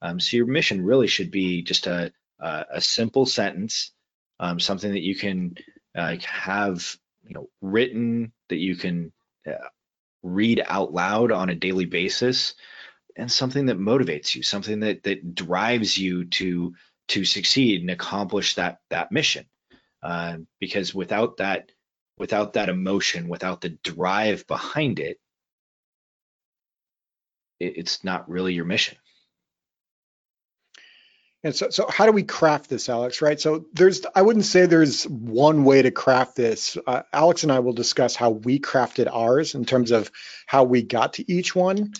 Um, 0.00 0.18
so 0.18 0.37
your 0.37 0.46
mission 0.46 0.84
really 0.84 1.06
should 1.06 1.30
be 1.30 1.62
just 1.62 1.87
a, 1.87 2.12
a, 2.40 2.64
a 2.75 2.80
simple 2.80 3.25
sentence, 3.25 3.92
um, 4.40 4.58
something 4.58 4.90
that 4.92 5.02
you 5.02 5.14
can 5.14 5.54
uh, 5.96 6.16
have 6.25 6.96
you 7.25 7.34
know 7.34 7.49
written 7.61 8.32
that 8.49 8.58
you 8.58 8.75
can 8.75 9.12
uh, 9.46 9.68
read 10.22 10.62
out 10.66 10.92
loud 10.92 11.30
on 11.30 11.50
a 11.50 11.54
daily 11.54 11.87
basis, 11.87 12.54
and 13.16 13.30
something 13.30 13.66
that 13.66 13.78
motivates 13.78 14.34
you, 14.34 14.42
something 14.42 14.80
that 14.80 15.04
that 15.04 15.37
drives 15.37 15.96
you 15.96 16.25
to 16.25 16.75
to 17.08 17.25
succeed 17.25 17.80
and 17.80 17.90
accomplish 17.90 18.56
that 18.56 18.80
that 18.90 19.12
mission. 19.12 19.46
Uh, 20.02 20.38
because 20.59 20.94
without 20.94 21.37
that 21.37 21.71
without 22.18 22.54
that 22.54 22.68
emotion, 22.68 23.28
without 23.28 23.61
the 23.61 23.71
drive 23.71 24.47
behind 24.47 24.99
it, 24.99 25.18
it 27.61 27.75
it's 27.76 28.04
not 28.04 28.28
really 28.28 28.54
your 28.54 28.64
mission. 28.64 28.99
And 31.44 31.54
so, 31.54 31.71
so 31.71 31.87
how 31.88 32.06
do 32.06 32.12
we 32.12 32.23
craft 32.23 32.71
this, 32.71 32.88
Alex? 32.88 33.21
Right. 33.21 33.40
So 33.40 33.66
there's, 33.73 34.02
I 34.14 34.23
wouldn't 34.23 34.44
say 34.44 34.66
there's 34.66 35.04
one 35.04 35.64
way 35.64 35.82
to 35.82 35.90
craft 35.90 36.37
this. 36.37 36.78
Uh, 36.87 37.02
Alex 37.12 37.42
and 37.42 37.50
I 37.50 37.59
will 37.59 37.73
discuss 37.73 38.14
how 38.14 38.30
we 38.30 38.61
crafted 38.61 39.09
ours 39.12 39.56
in 39.56 39.64
terms 39.64 39.90
of 39.90 40.11
how 40.47 40.62
we 40.62 40.82
got 40.82 41.14
to 41.14 41.32
each 41.32 41.54
one. 41.54 41.92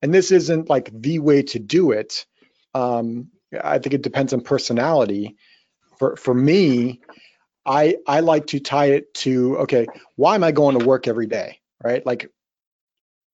And 0.00 0.14
this 0.14 0.30
isn't 0.30 0.70
like 0.70 0.90
the 0.92 1.18
way 1.18 1.42
to 1.42 1.58
do 1.58 1.90
it. 1.90 2.24
Um, 2.72 3.30
I 3.62 3.78
think 3.78 3.94
it 3.94 4.02
depends 4.02 4.32
on 4.32 4.42
personality. 4.42 5.36
For 5.98 6.16
for 6.16 6.34
me, 6.34 7.00
I 7.66 7.96
I 8.06 8.20
like 8.20 8.48
to 8.48 8.60
tie 8.60 8.86
it 8.92 9.14
to 9.14 9.58
okay, 9.58 9.86
why 10.16 10.34
am 10.34 10.44
I 10.44 10.52
going 10.52 10.78
to 10.78 10.84
work 10.84 11.08
every 11.08 11.26
day? 11.26 11.60
Right. 11.82 12.04
Like 12.04 12.30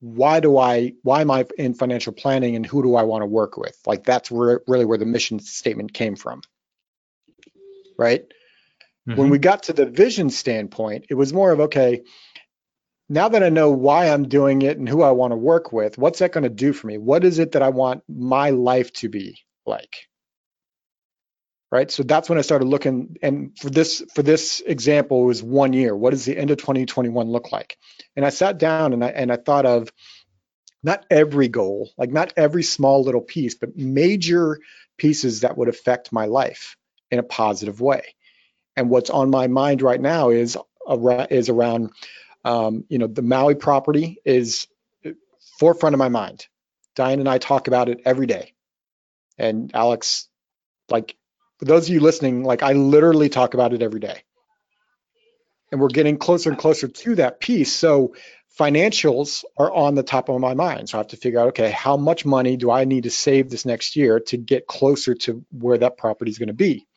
why 0.01 0.41
do 0.41 0.57
I 0.57 0.95
why 1.03 1.21
am 1.21 1.31
I 1.31 1.47
in 1.59 1.75
financial 1.75 2.13
planning 2.13 2.57
and 2.57 2.65
who 2.65 2.83
do 2.83 2.95
I 2.97 3.03
want 3.03 3.23
to 3.23 3.27
work 3.27 3.57
with? 3.57 3.79
Like 3.87 4.05
that's 4.05 4.31
where, 4.31 4.63
really 4.67 4.87
where 4.87 4.99
the 4.99 5.05
mission 5.05 5.39
statement 5.41 5.93
came 5.93 6.17
from. 6.17 6.43
Right? 7.99 8.25
Mm-hmm. 9.09 9.19
When 9.19 9.31
we 9.31 9.39
got 9.39 9.65
to 9.65 9.73
the 9.73 9.87
vision 9.87 10.31
standpoint, 10.31 11.07
it 11.11 11.15
was 11.15 11.33
more 11.33 11.53
of 11.53 11.61
okay, 11.61 12.03
now 13.11 13.29
that 13.29 13.43
I 13.43 13.51
know 13.51 13.71
why 13.71 14.09
I'm 14.09 14.29
doing 14.29 14.63
it 14.63 14.79
and 14.79 14.89
who 14.89 15.03
I 15.03 15.11
want 15.11 15.33
to 15.33 15.37
work 15.37 15.73
with, 15.73 15.99
what's 15.99 16.21
that 16.21 16.33
going 16.33 16.45
to 16.45 16.51
do 16.51 16.73
for 16.73 16.87
me? 16.87 16.97
What 16.97 17.25
is 17.25 17.39
it 17.39 17.53
that 17.53 17.63
I 17.63 17.69
want 17.69 18.03
my 18.09 18.51
life 18.51 18.93
to 18.95 19.09
be 19.09 19.41
like? 19.67 20.09
Right. 21.71 21.91
So 21.91 22.03
that's 22.03 22.29
when 22.29 22.39
I 22.39 22.43
started 22.43 22.67
looking. 22.67 23.17
And 23.23 23.57
for 23.57 23.71
this 23.71 24.03
for 24.15 24.23
this 24.23 24.61
example, 24.65 25.25
was 25.25 25.43
one 25.43 25.73
year. 25.73 25.95
What 25.95 26.11
does 26.11 26.25
the 26.25 26.37
end 26.37 26.51
of 26.51 26.59
2021 26.59 27.29
look 27.31 27.53
like? 27.53 27.77
And 28.17 28.27
I 28.27 28.31
sat 28.31 28.59
down 28.59 28.93
and 28.93 29.05
I 29.05 29.09
and 29.09 29.31
I 29.33 29.37
thought 29.37 29.67
of 29.67 29.93
not 30.83 31.07
every 31.11 31.49
goal, 31.49 31.91
like 31.97 32.11
not 32.11 32.33
every 32.37 32.65
small 32.65 33.05
little 33.05 33.21
piece, 33.21 33.55
but 33.55 33.77
major 33.77 34.59
pieces 34.97 35.41
that 35.43 35.57
would 35.57 35.69
affect 35.69 36.13
my 36.13 36.27
life 36.27 36.77
in 37.11 37.19
a 37.21 37.23
positive 37.25 37.81
way. 37.81 38.15
And 38.77 38.91
what's 38.91 39.11
on 39.11 39.31
my 39.31 39.47
mind 39.47 39.83
right 39.83 40.01
now 40.01 40.31
is 40.31 40.57
around, 40.89 41.29
is 41.31 41.49
around 41.49 41.91
um, 42.45 42.85
you 42.89 42.99
know, 42.99 43.07
the 43.07 43.23
Maui 43.23 43.55
property 43.55 44.19
is 44.25 44.67
forefront 45.59 45.95
of 45.95 45.99
my 45.99 46.09
mind. 46.09 46.47
Diane 46.97 47.21
and 47.21 47.29
I 47.29 47.39
talk 47.39 47.69
about 47.69 47.89
it 47.89 48.01
every 48.05 48.27
day. 48.27 48.55
And 49.39 49.71
Alex, 49.75 50.29
like 50.89 51.17
for 51.61 51.67
those 51.67 51.89
of 51.89 51.95
you 51.95 52.01
listening, 52.01 52.43
like 52.43 52.63
I 52.63 52.73
literally 52.73 53.29
talk 53.29 53.55
about 53.55 53.73
it 53.73 53.83
every 53.83 54.01
day. 54.01 54.23
And 55.71 55.81
we're 55.81 55.89
getting 55.89 56.17
closer 56.17 56.51
and 56.51 56.59
closer 56.59 56.89
to 56.89 57.15
that 57.17 57.39
piece. 57.39 57.73
So 57.73 58.15
financials 58.59 59.45
are 59.57 59.73
on 59.73 59.95
the 59.95 60.03
top 60.03 60.29
of 60.29 60.41
my 60.41 60.55
mind. 60.55 60.89
So 60.89 60.99
I 60.99 61.01
have 61.01 61.09
to 61.09 61.17
figure 61.17 61.39
out, 61.39 61.49
okay, 61.49 61.71
how 61.71 61.97
much 61.97 62.27
money 62.27 62.57
do 62.57 62.73
I 62.73 62.85
need 62.87 63.05
to 63.05 63.11
save 63.11 63.51
this 63.51 63.65
next 63.65 63.95
year 63.95 64.19
to 64.21 64.37
get 64.37 64.67
closer 64.67 65.15
to 65.15 65.45
where 65.53 65.79
that 65.79 65.97
property 65.97 66.31
is 66.31 66.39
going 66.39 66.49
to 66.49 66.55
be? 66.55 66.89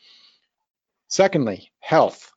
Secondly, 1.09 1.69
health, 1.79 2.31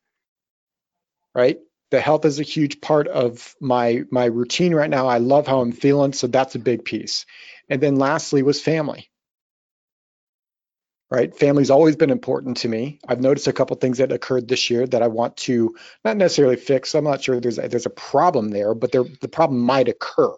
right? 1.35 1.59
the 1.91 2.01
health 2.01 2.25
is 2.25 2.41
a 2.41 2.45
huge 2.45 2.81
part 2.81 3.07
of 3.09 3.55
my 3.61 4.03
my 4.11 4.25
routine 4.25 4.75
right 4.75 4.91
now. 4.91 5.07
I 5.07 5.19
love 5.19 5.47
how 5.47 5.61
I'm 5.61 5.73
feeling, 5.73 6.13
so 6.13 6.27
that's 6.27 6.55
a 6.55 6.59
big 6.59 6.85
piece. 6.85 7.27
And 7.69 7.81
then 7.81 7.97
lastly 7.97 8.43
was 8.43 8.61
family. 8.61 9.09
Right? 11.09 11.33
Family's 11.37 11.71
always 11.71 11.95
been 11.95 12.11
important 12.11 12.57
to 12.59 12.69
me. 12.69 12.99
I've 13.07 13.21
noticed 13.21 13.47
a 13.47 13.53
couple 13.53 13.77
things 13.77 13.99
that 13.99 14.11
occurred 14.11 14.49
this 14.49 14.71
year 14.71 14.87
that 14.89 15.03
I 15.03 15.07
want 15.07 15.37
to 15.39 15.77
not 16.05 16.17
necessarily 16.17 16.57
fix. 16.57 16.95
I'm 16.95 17.05
not 17.05 17.23
sure 17.23 17.39
there's 17.39 17.59
a, 17.59 17.69
there's 17.69 17.87
a 17.87 17.91
problem 17.91 18.49
there, 18.49 18.75
but 18.75 18.91
there 18.91 19.05
the 19.21 19.29
problem 19.29 19.61
might 19.61 19.89
occur. 19.89 20.35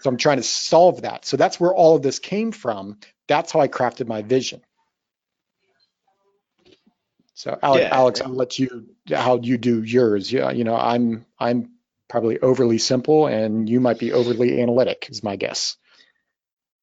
So 0.00 0.10
I'm 0.10 0.16
trying 0.16 0.36
to 0.36 0.44
solve 0.44 1.02
that. 1.02 1.24
So 1.24 1.36
that's 1.36 1.58
where 1.58 1.74
all 1.74 1.96
of 1.96 2.02
this 2.02 2.20
came 2.20 2.52
from. 2.52 2.98
That's 3.26 3.50
how 3.50 3.60
I 3.60 3.66
crafted 3.66 4.06
my 4.06 4.22
vision. 4.22 4.62
So 7.34 7.58
Alex, 7.62 7.82
yeah. 7.82 7.94
Alex, 7.96 8.20
I'll 8.20 8.30
let 8.30 8.58
you 8.58 8.88
how 9.12 9.38
you 9.38 9.58
do 9.58 9.82
yours. 9.82 10.32
Yeah, 10.32 10.50
you 10.50 10.64
know, 10.64 10.76
I'm 10.76 11.24
I'm 11.38 11.70
probably 12.08 12.38
overly 12.40 12.78
simple, 12.78 13.26
and 13.26 13.68
you 13.68 13.80
might 13.80 13.98
be 13.98 14.12
overly 14.12 14.60
analytic. 14.60 15.08
Is 15.10 15.22
my 15.22 15.36
guess. 15.36 15.76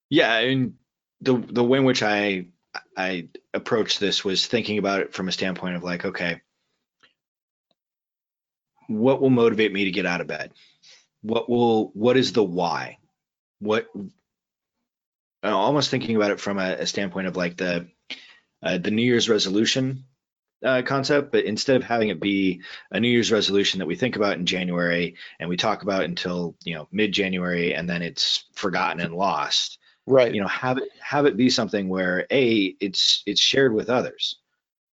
Yeah, 0.10 0.38
and 0.38 0.76
the 1.26 1.38
the 1.38 1.64
way 1.64 1.80
in 1.80 1.86
which 1.86 2.04
I 2.04 2.48
I 2.96 3.30
approached 3.54 4.00
this 4.00 4.24
was 4.24 4.46
thinking 4.46 4.78
about 4.78 5.02
it 5.02 5.14
from 5.14 5.28
a 5.28 5.34
standpoint 5.34 5.76
of 5.76 5.84
like, 5.84 6.06
okay, 6.06 6.42
what 8.88 9.22
will 9.22 9.30
motivate 9.30 9.74
me 9.74 9.86
to 9.86 9.92
get 9.92 10.06
out 10.06 10.22
of 10.22 10.28
bed? 10.28 10.52
What 11.22 11.50
will 11.50 11.90
what 11.94 12.18
is 12.18 12.34
the 12.34 12.44
why? 12.44 13.00
What 13.60 13.88
almost 15.44 15.92
thinking 15.92 16.16
about 16.16 16.32
it 16.32 16.40
from 16.40 16.60
a, 16.60 16.74
a 16.74 16.86
standpoint 16.86 17.28
of 17.28 17.36
like 17.36 17.58
the 17.58 17.88
uh, 18.64 18.78
the 18.78 18.92
New 18.92 19.04
Year's 19.04 19.30
resolution 19.30 20.06
uh, 20.64 20.82
concept, 20.84 21.32
but 21.32 21.46
instead 21.46 21.76
of 21.76 21.84
having 21.84 22.10
it 22.10 22.20
be 22.20 22.62
a 22.92 23.00
New 23.00 23.10
Year's 23.10 23.32
resolution 23.32 23.80
that 23.80 23.86
we 23.86 23.96
think 23.96 24.16
about 24.16 24.38
in 24.38 24.46
January 24.46 25.16
and 25.40 25.50
we 25.50 25.58
talk 25.58 25.84
about 25.84 26.04
until 26.04 26.56
you 26.64 26.76
know 26.76 26.88
mid 26.92 27.12
January 27.12 27.74
and 27.74 27.90
then 27.90 28.02
it's 28.02 28.46
forgotten 28.54 29.00
and 29.02 29.14
lost. 29.14 29.80
Right. 30.08 30.34
You 30.36 30.42
know, 30.42 30.48
have 30.48 30.78
it 30.80 30.90
have 31.02 31.26
it 31.26 31.38
be 31.38 31.50
something 31.50 31.90
where 31.90 32.28
a 32.32 32.76
it's 32.82 33.24
it's 33.26 33.42
shared 33.42 33.74
with 33.74 33.90
others, 33.90 34.38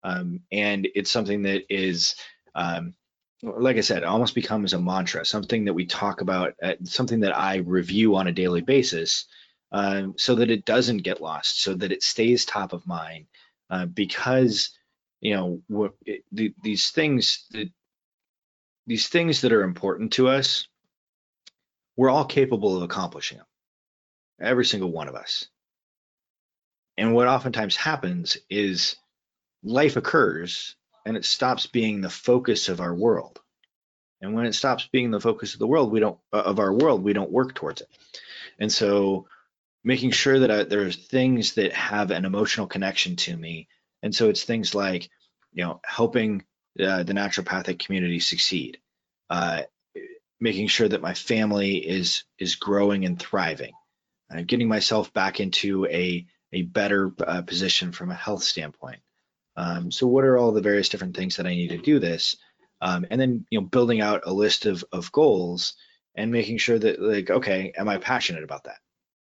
um, 0.04 0.40
and 0.52 0.88
it's 0.94 1.10
something 1.10 1.42
that 1.44 1.64
is. 1.74 2.16
Um, 2.54 2.94
like 3.42 3.76
I 3.78 3.82
said, 3.82 4.04
almost 4.04 4.34
becomes 4.34 4.74
a 4.74 4.80
mantra, 4.80 5.24
something 5.24 5.66
that 5.66 5.74
we 5.74 5.86
talk 5.86 6.22
about, 6.22 6.54
uh, 6.62 6.74
something 6.84 7.20
that 7.20 7.36
I 7.38 7.58
review 7.58 8.16
on 8.16 8.26
a 8.28 8.32
daily 8.32 8.62
basis, 8.62 9.26
um, 9.72 10.14
so 10.18 10.36
that 10.36 10.50
it 10.50 10.64
doesn't 10.66 10.98
get 10.98 11.22
lost, 11.22 11.62
so 11.62 11.74
that 11.74 11.92
it 11.92 12.02
stays 12.02 12.44
top 12.46 12.72
of 12.74 12.86
mind, 12.86 13.26
uh, 13.70 13.86
because 13.86 14.70
you 15.20 15.34
know 15.36 15.62
the, 16.32 16.54
these 16.62 16.90
things 16.90 17.46
that 17.52 17.70
these 18.86 19.08
things 19.08 19.42
that 19.42 19.52
are 19.52 19.64
important 19.64 20.14
to 20.14 20.28
us 20.28 20.68
we're 21.96 22.10
all 22.10 22.24
capable 22.26 22.76
of 22.76 22.82
accomplishing 22.84 23.38
them 23.38 23.46
every 24.40 24.64
single 24.64 24.90
one 24.90 25.08
of 25.08 25.14
us. 25.14 25.46
And 26.96 27.14
what 27.14 27.28
oftentimes 27.28 27.76
happens 27.76 28.36
is 28.48 28.96
life 29.62 29.96
occurs 29.96 30.76
and 31.06 31.16
it 31.16 31.24
stops 31.24 31.66
being 31.66 32.00
the 32.00 32.10
focus 32.10 32.68
of 32.68 32.80
our 32.80 32.94
world. 32.94 33.40
And 34.20 34.34
when 34.34 34.46
it 34.46 34.54
stops 34.54 34.88
being 34.92 35.10
the 35.10 35.20
focus 35.20 35.54
of 35.54 35.60
the 35.60 35.66
world 35.66 35.90
we 35.90 36.00
don't 36.00 36.18
of 36.32 36.58
our 36.58 36.72
world 36.72 37.02
we 37.02 37.14
don't 37.14 37.30
work 37.30 37.54
towards 37.54 37.80
it. 37.80 37.88
And 38.58 38.70
so 38.70 39.26
making 39.82 40.10
sure 40.10 40.40
that 40.40 40.50
I, 40.50 40.62
there 40.64 40.86
are 40.86 40.92
things 40.92 41.54
that 41.54 41.72
have 41.72 42.10
an 42.10 42.24
emotional 42.24 42.66
connection 42.66 43.16
to 43.16 43.36
me. 43.36 43.68
And 44.02 44.14
so 44.14 44.28
it's 44.28 44.44
things 44.44 44.74
like, 44.74 45.08
you 45.52 45.64
know, 45.64 45.80
helping 45.84 46.44
uh, 46.78 47.02
the 47.02 47.14
naturopathic 47.14 47.78
community 47.78 48.20
succeed, 48.20 48.78
uh, 49.30 49.62
making 50.38 50.68
sure 50.68 50.88
that 50.88 51.02
my 51.02 51.14
family 51.14 51.76
is 51.76 52.24
is 52.38 52.56
growing 52.56 53.04
and 53.04 53.18
thriving, 53.18 53.72
uh, 54.34 54.42
getting 54.46 54.68
myself 54.68 55.12
back 55.12 55.40
into 55.40 55.86
a 55.86 56.26
a 56.52 56.62
better 56.62 57.12
uh, 57.24 57.42
position 57.42 57.92
from 57.92 58.10
a 58.10 58.14
health 58.14 58.42
standpoint. 58.42 59.00
Um, 59.56 59.90
so, 59.90 60.06
what 60.06 60.24
are 60.24 60.38
all 60.38 60.52
the 60.52 60.60
various 60.60 60.88
different 60.88 61.16
things 61.16 61.36
that 61.36 61.46
I 61.46 61.54
need 61.54 61.68
to 61.68 61.78
do 61.78 61.98
this? 61.98 62.36
Um, 62.80 63.06
and 63.10 63.20
then, 63.20 63.46
you 63.50 63.60
know, 63.60 63.66
building 63.66 64.00
out 64.00 64.22
a 64.24 64.32
list 64.32 64.66
of 64.66 64.84
of 64.92 65.12
goals 65.12 65.74
and 66.14 66.32
making 66.32 66.58
sure 66.58 66.78
that, 66.78 67.00
like, 67.00 67.30
okay, 67.30 67.72
am 67.76 67.88
I 67.88 67.98
passionate 67.98 68.42
about 68.42 68.64
that? 68.64 68.78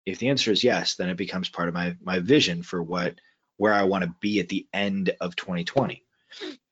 If 0.04 0.18
the 0.18 0.28
answer 0.28 0.52
is 0.52 0.64
yes, 0.64 0.96
then 0.96 1.08
it 1.08 1.16
becomes 1.16 1.48
part 1.48 1.68
of 1.68 1.74
my 1.74 1.96
my 2.02 2.18
vision 2.18 2.62
for 2.62 2.82
what 2.82 3.20
where 3.56 3.72
I 3.72 3.84
want 3.84 4.04
to 4.04 4.14
be 4.20 4.40
at 4.40 4.48
the 4.48 4.66
end 4.72 5.14
of 5.20 5.36
2020. 5.36 6.02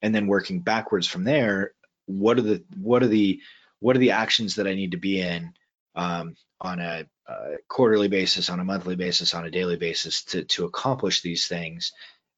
And 0.02 0.14
then 0.14 0.26
working 0.26 0.61
backwards 0.61 1.07
from 1.07 1.25
there, 1.25 1.73
what 2.07 2.38
are 2.38 2.43
the 2.43 2.64
what 2.76 3.02
are 3.02 3.09
the 3.09 3.40
what 3.81 3.97
are 3.97 4.00
the 4.00 4.12
actions 4.12 4.57
that 4.57 4.66
I 4.66 4.75
need 4.75 4.93
to 4.93 4.99
be 4.99 5.21
in 5.21 5.52
um, 5.95 6.37
on 6.61 6.81
a, 6.81 7.07
a, 7.27 7.35
quarterly 7.69 8.09
basis, 8.09 8.51
on 8.51 8.61
a 8.61 8.65
monthly 8.65 8.97
basis, 8.97 9.35
on 9.35 9.45
a 9.45 9.51
daily 9.51 9.77
basis 9.77 10.25
to 10.25 10.45
to 10.45 10.65
accomplish 10.65 11.23
these 11.23 11.47
things? 11.47 11.93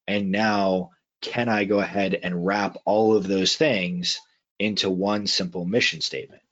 And 0.07 0.31
now, 0.31 0.91
can 1.21 1.49
I 1.49 1.65
go 1.65 1.81
ahead 1.81 2.19
and 2.23 2.47
wrap 2.47 2.77
all 2.85 3.17
of 3.17 3.27
those 3.27 3.57
things 3.57 4.21
into 4.59 4.91
one 4.91 5.27
simple 5.27 5.65
mission 5.65 6.01
statement? 6.01 6.43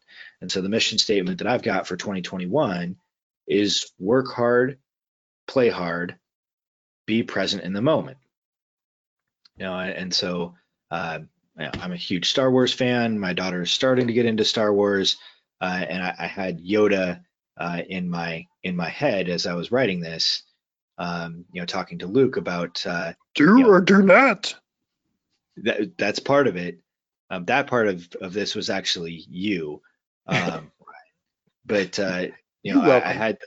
And 0.40 0.50
so 0.50 0.60
the 0.60 0.68
mission 0.68 0.98
statement 0.98 1.38
that 1.38 1.46
I've 1.46 1.62
got 1.62 1.86
for 1.86 1.96
2021 1.96 2.96
is 3.46 3.90
work 3.98 4.32
hard, 4.32 4.78
play 5.46 5.68
hard, 5.68 6.16
be 7.06 7.22
present 7.22 7.62
in 7.62 7.72
the 7.72 7.82
moment. 7.82 8.18
You 9.56 9.66
know, 9.66 9.78
and 9.78 10.12
so 10.12 10.54
uh, 10.90 11.20
I'm 11.56 11.92
a 11.92 11.96
huge 11.96 12.30
Star 12.30 12.50
Wars 12.50 12.72
fan. 12.72 13.18
My 13.18 13.32
daughter 13.32 13.62
is 13.62 13.70
starting 13.70 14.08
to 14.08 14.12
get 14.12 14.26
into 14.26 14.44
Star 14.44 14.72
Wars, 14.72 15.16
uh, 15.60 15.84
and 15.88 16.02
I, 16.02 16.14
I, 16.18 16.26
had 16.26 16.60
Yoda 16.60 17.20
uh, 17.56 17.80
in 17.88 18.08
my 18.08 18.46
in 18.62 18.76
my 18.76 18.88
head 18.88 19.28
as 19.28 19.46
I 19.46 19.54
was 19.54 19.72
writing 19.72 20.00
this. 20.00 20.42
Um, 20.96 21.44
you 21.52 21.60
know, 21.60 21.66
talking 21.66 21.98
to 22.00 22.06
Luke 22.06 22.36
about 22.36 22.84
uh, 22.86 23.14
do 23.34 23.56
you 23.56 23.64
know, 23.64 23.70
or 23.70 23.80
do 23.80 24.02
not. 24.02 24.54
That 25.58 25.96
that's 25.98 26.18
part 26.18 26.46
of 26.46 26.56
it. 26.56 26.78
Um, 27.30 27.44
that 27.46 27.66
part 27.66 27.88
of 27.88 28.08
of 28.20 28.32
this 28.32 28.54
was 28.54 28.70
actually 28.70 29.24
you. 29.28 29.80
Um, 30.26 30.72
but 31.66 31.98
uh, 31.98 32.28
you 32.62 32.74
know, 32.74 32.90
I, 32.90 33.10
I, 33.10 33.12
had 33.12 33.38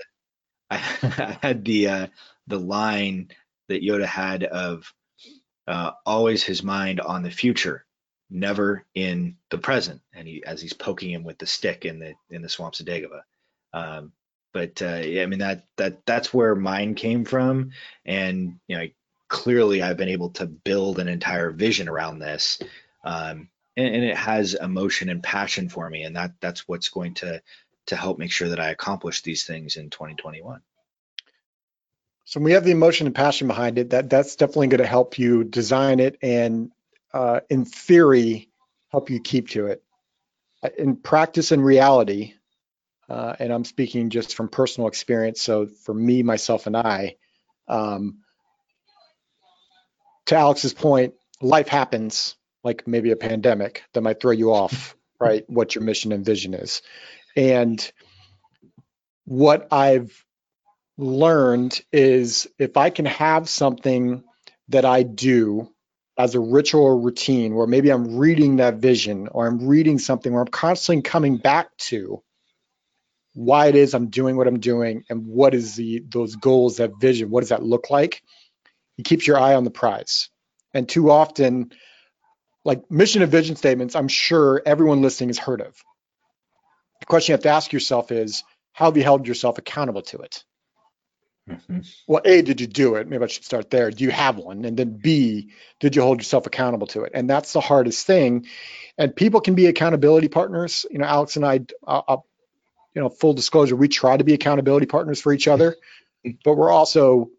I, 0.69 0.75
I 1.01 1.37
had 1.41 1.65
the 1.65 1.87
uh, 1.87 2.07
the 2.45 2.59
line 2.59 3.29
that 3.67 3.81
Yoda 3.81 4.05
had 4.05 4.43
of 4.43 4.93
uh, 5.67 5.91
always 6.05 6.43
his 6.43 6.61
mind 6.61 7.01
on 7.01 7.23
the 7.23 7.31
future, 7.31 7.85
never 8.29 8.85
in 8.93 9.37
the 9.49 9.57
present. 9.57 10.01
And 10.13 10.27
he, 10.27 10.43
as 10.45 10.61
he's 10.61 10.73
poking 10.73 11.11
him 11.11 11.23
with 11.23 11.37
the 11.37 11.45
stick 11.45 11.85
in 11.85 11.99
the 11.99 12.13
in 12.29 12.41
the 12.41 12.49
swamps 12.49 12.79
of 12.79 12.85
Dagobah. 12.85 13.21
Um, 13.73 14.11
but 14.53 14.81
uh, 14.81 15.01
yeah, 15.03 15.23
I 15.23 15.25
mean 15.27 15.39
that 15.39 15.65
that 15.77 16.05
that's 16.05 16.33
where 16.33 16.55
mine 16.55 16.95
came 16.95 17.25
from, 17.25 17.71
and 18.05 18.59
you 18.67 18.77
know 18.77 18.87
clearly 19.27 19.81
I've 19.81 19.97
been 19.97 20.09
able 20.09 20.31
to 20.31 20.45
build 20.47 20.99
an 20.99 21.07
entire 21.07 21.51
vision 21.51 21.89
around 21.89 22.19
this, 22.19 22.59
um, 23.03 23.49
and, 23.75 23.95
and 23.95 24.03
it 24.03 24.17
has 24.17 24.53
emotion 24.55 25.09
and 25.09 25.21
passion 25.21 25.69
for 25.69 25.87
me, 25.89 26.03
and 26.03 26.15
that 26.15 26.31
that's 26.39 26.67
what's 26.67 26.89
going 26.89 27.15
to 27.15 27.41
to 27.87 27.95
help 27.95 28.17
make 28.17 28.31
sure 28.31 28.49
that 28.49 28.59
I 28.59 28.69
accomplish 28.69 29.21
these 29.21 29.45
things 29.45 29.75
in 29.75 29.89
2021. 29.89 30.61
So 32.25 32.41
we 32.41 32.51
have 32.53 32.65
the 32.65 32.71
emotion 32.71 33.07
and 33.07 33.15
passion 33.15 33.47
behind 33.47 33.77
it. 33.77 33.91
That 33.91 34.09
that's 34.09 34.35
definitely 34.35 34.67
going 34.67 34.81
to 34.81 34.87
help 34.87 35.17
you 35.17 35.43
design 35.43 35.99
it 35.99 36.17
and, 36.21 36.71
uh, 37.13 37.41
in 37.49 37.65
theory, 37.65 38.49
help 38.89 39.09
you 39.09 39.19
keep 39.19 39.49
to 39.49 39.67
it. 39.67 39.83
in 40.77 40.95
practice 40.95 41.51
and 41.51 41.63
reality, 41.63 42.33
uh, 43.09 43.35
and 43.39 43.53
I'm 43.53 43.63
speaking 43.63 44.09
just 44.09 44.35
from 44.35 44.49
personal 44.49 44.87
experience. 44.87 45.41
So 45.41 45.67
for 45.67 45.93
me, 45.93 46.23
myself, 46.23 46.67
and 46.67 46.75
I, 46.75 47.15
um, 47.67 48.19
to 50.25 50.35
Alex's 50.35 50.73
point, 50.73 51.13
life 51.41 51.67
happens 51.67 52.35
like 52.63 52.87
maybe 52.87 53.11
a 53.11 53.15
pandemic 53.15 53.83
that 53.93 54.01
might 54.01 54.19
throw 54.19 54.31
you 54.31 54.53
off, 54.53 54.95
right? 55.19 55.43
What 55.47 55.75
your 55.75 55.83
mission 55.83 56.11
and 56.11 56.25
vision 56.25 56.53
is. 56.53 56.81
And 57.35 57.91
what 59.25 59.67
I've 59.71 60.25
learned 60.97 61.79
is 61.91 62.47
if 62.57 62.75
I 62.75 62.89
can 62.89 63.05
have 63.05 63.47
something 63.47 64.23
that 64.69 64.83
I 64.83 65.03
do 65.03 65.71
as 66.17 66.33
a 66.33 66.39
ritual 66.39 66.83
or 66.83 66.99
routine 66.99 67.53
where 67.53 67.67
maybe 67.67 67.91
I'm 67.91 68.17
reading 68.17 68.57
that 68.57 68.75
vision 68.75 69.27
or 69.31 69.45
I'm 69.45 69.67
reading 69.67 69.99
something 69.99 70.31
where 70.31 70.41
I'm 70.41 70.47
constantly 70.47 71.03
coming 71.03 71.37
back 71.37 71.75
to 71.77 72.23
why 73.35 73.67
it 73.67 73.75
is 73.75 73.93
I'm 73.93 74.07
doing 74.07 74.35
what 74.35 74.47
I'm 74.47 74.59
doing 74.59 75.03
and 75.09 75.27
what 75.27 75.53
is 75.53 75.75
the 75.75 76.03
those 76.07 76.35
goals, 76.35 76.77
that 76.77 76.99
vision, 76.99 77.29
what 77.29 77.41
does 77.41 77.49
that 77.49 77.61
look 77.61 77.91
like? 77.91 78.23
It 78.97 79.05
keeps 79.05 79.27
your 79.27 79.39
eye 79.39 79.53
on 79.53 79.63
the 79.63 79.69
prize. 79.69 80.29
And 80.73 80.89
too 80.89 81.11
often, 81.11 81.71
like 82.65 82.89
mission 82.89 83.21
and 83.21 83.31
vision 83.31 83.55
statements, 83.55 83.95
I'm 83.95 84.07
sure 84.07 84.61
everyone 84.65 85.03
listening 85.03 85.29
has 85.29 85.37
heard 85.37 85.61
of. 85.61 85.75
The 86.99 87.05
question 87.05 87.31
you 87.31 87.35
have 87.35 87.43
to 87.43 87.49
ask 87.49 87.71
yourself 87.71 88.11
is, 88.11 88.43
how 88.73 88.85
have 88.85 88.97
you 88.97 89.03
held 89.03 89.27
yourself 89.27 89.59
accountable 89.59 90.01
to 90.03 90.17
it? 90.19 90.43
Mm-hmm. 91.49 91.79
Well, 92.07 92.21
A, 92.25 92.41
did 92.41 92.59
you 92.59 92.67
do 92.67 92.95
it? 92.95 93.07
Maybe 93.07 93.23
I 93.23 93.27
should 93.27 93.45
start 93.45 93.69
there. 93.69 93.89
Do 93.89 94.03
you 94.03 94.11
have 94.11 94.37
one? 94.37 94.65
And 94.65 94.77
then 94.77 94.97
B, 94.97 95.51
did 95.79 95.95
you 95.95 96.01
hold 96.01 96.19
yourself 96.19 96.45
accountable 96.45 96.87
to 96.87 97.03
it? 97.03 97.13
And 97.15 97.29
that's 97.29 97.53
the 97.53 97.61
hardest 97.61 98.05
thing. 98.05 98.47
And 98.97 99.15
people 99.15 99.39
can 99.39 99.55
be 99.55 99.67
accountability 99.67 100.27
partners. 100.27 100.85
You 100.91 100.99
know, 100.99 101.05
Alex 101.05 101.35
and 101.37 101.45
I, 101.45 101.61
uh, 101.85 102.01
uh 102.07 102.17
you 102.93 103.01
know, 103.01 103.09
full 103.09 103.33
disclosure, 103.33 103.75
we 103.75 103.87
try 103.87 104.17
to 104.17 104.23
be 104.23 104.33
accountability 104.33 104.87
partners 104.87 105.21
for 105.21 105.31
each 105.31 105.47
other, 105.47 105.75
but 106.43 106.55
we're 106.55 106.71
also 106.71 107.29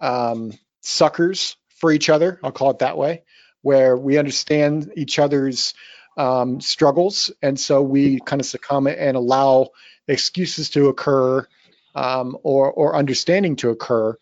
um, 0.00 0.52
suckers 0.80 1.56
for 1.78 1.90
each 1.90 2.10
other. 2.10 2.38
I'll 2.44 2.52
call 2.52 2.70
it 2.70 2.80
that 2.80 2.96
way, 2.96 3.24
where 3.62 3.96
we 3.96 4.18
understand 4.18 4.92
each 4.94 5.18
other's 5.18 5.74
um, 6.16 6.60
struggles. 6.60 7.32
And 7.40 7.58
so 7.58 7.82
we 7.82 8.20
kind 8.20 8.40
of 8.40 8.46
succumb 8.46 8.86
and 8.86 9.16
allow 9.16 9.70
excuses 10.06 10.70
to 10.70 10.88
occur 10.88 11.46
um, 11.94 12.36
or, 12.42 12.70
or 12.70 12.96
understanding 12.96 13.56
to 13.56 13.70
occur. 13.70 14.16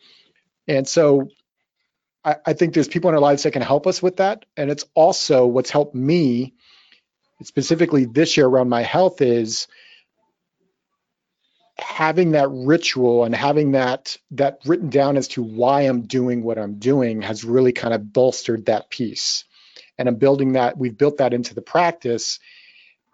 And 0.66 0.86
so 0.86 1.28
I, 2.24 2.36
I 2.46 2.52
think 2.52 2.74
there's 2.74 2.88
people 2.88 3.08
in 3.08 3.14
our 3.14 3.20
lives 3.20 3.44
that 3.44 3.52
can 3.52 3.62
help 3.62 3.86
us 3.86 4.02
with 4.02 4.16
that. 4.16 4.44
And 4.56 4.70
it's 4.70 4.84
also 4.94 5.46
what's 5.46 5.70
helped 5.70 5.94
me 5.94 6.54
specifically 7.42 8.04
this 8.04 8.36
year 8.36 8.46
around 8.46 8.68
my 8.68 8.82
health 8.82 9.22
is 9.22 9.66
having 11.78 12.32
that 12.32 12.48
ritual 12.50 13.24
and 13.24 13.34
having 13.34 13.72
that 13.72 14.18
that 14.32 14.58
written 14.66 14.90
down 14.90 15.16
as 15.16 15.28
to 15.28 15.42
why 15.42 15.82
I'm 15.82 16.02
doing 16.02 16.42
what 16.42 16.58
I'm 16.58 16.78
doing 16.78 17.22
has 17.22 17.42
really 17.42 17.72
kind 17.72 17.94
of 17.94 18.12
bolstered 18.12 18.66
that 18.66 18.90
piece. 18.90 19.44
And 19.96 20.08
I'm 20.08 20.16
building 20.16 20.52
that, 20.52 20.76
we've 20.76 20.96
built 20.96 21.18
that 21.18 21.32
into 21.32 21.54
the 21.54 21.62
practice 21.62 22.38